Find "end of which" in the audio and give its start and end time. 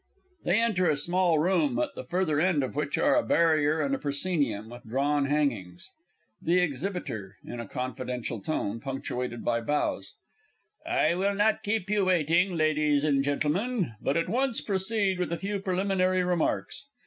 2.41-2.97